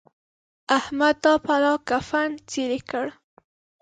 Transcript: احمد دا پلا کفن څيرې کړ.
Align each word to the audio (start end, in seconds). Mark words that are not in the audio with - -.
احمد 0.77 1.15
دا 1.25 1.33
پلا 1.45 1.73
کفن 1.89 2.29
څيرې 2.49 2.79
کړ. 2.89 3.05